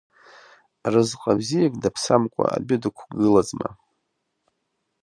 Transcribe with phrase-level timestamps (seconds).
[0.91, 3.69] Разҟы бзиак даԥсамкәа адәы дықәгылазма?